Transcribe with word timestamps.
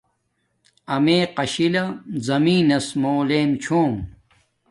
امیے 0.93 1.19
قاشلہ 1.37 1.83
زمین 2.25 2.63
نس 2.69 2.87
مُو 3.01 3.13
لم 3.29 3.49
چھوم 3.63 3.93